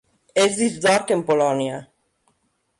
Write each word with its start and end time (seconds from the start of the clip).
És 0.43 0.55
disc 0.61 0.79
d'or 0.85 1.13
en 1.17 1.23
Polònia. 1.29 1.79